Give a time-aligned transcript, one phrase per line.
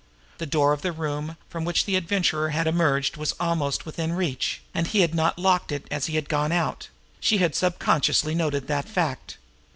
[0.39, 4.59] The door of the room from which the Adventurer had emerged was almost within reach;
[4.73, 6.87] and he had not locked it as he had gone out
[7.19, 9.37] she had subconsciously noted that fact.